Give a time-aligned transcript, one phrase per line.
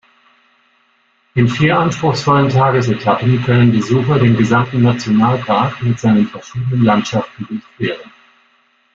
[1.35, 8.11] In vier anspruchsvollen Tagesetappen können Besucher den gesamten Nationalpark mit seinen verschiedenen Landschaften durchqueren.